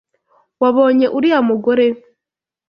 [0.61, 1.87] Wabonye uriya mugore?